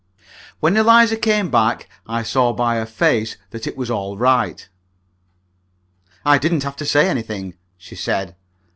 When 0.61 0.77
Eliza 0.77 1.15
came 1.15 1.51
back, 1.51 1.87
I 2.07 2.23
saw 2.23 2.53
by 2.53 2.77
her 2.77 2.87
face 2.87 3.37
that 3.51 3.67
it 3.67 3.77
was 3.77 3.91
all 3.91 4.17
right. 4.17 4.67
"I 6.25 6.39
didn't 6.39 6.63
have 6.63 6.75
to 6.77 6.85
say 6.87 7.07
anything," 7.07 7.53
she 7.77 7.93
said. 7.95 8.35